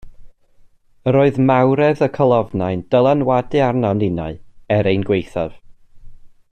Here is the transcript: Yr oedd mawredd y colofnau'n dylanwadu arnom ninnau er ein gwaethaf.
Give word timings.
Yr 1.09 1.17
oedd 1.23 1.37
mawredd 1.49 2.01
y 2.05 2.07
colofnau'n 2.15 2.81
dylanwadu 2.95 3.61
arnom 3.67 4.01
ninnau 4.05 4.41
er 4.79 4.91
ein 4.95 5.07
gwaethaf. 5.11 5.53